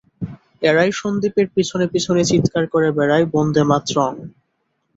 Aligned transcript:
–এরাই 0.61 0.91
সন্দীপের 0.93 1.47
পিছনে 1.55 1.85
পিছনে 1.87 2.21
চীৎকার 2.25 2.63
করে 2.67 2.89
বেড়ায়, 2.91 3.25
বন্দেমাতরং! 3.33 4.13